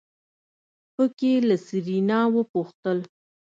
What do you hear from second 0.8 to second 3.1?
په کې له سېرېنا وپوښتل.